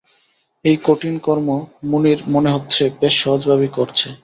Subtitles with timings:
[0.65, 1.47] এই কঠিন কর্ম
[1.83, 4.07] মুনির, মনে হচ্ছে, বেশ সহজভাবেই করছে।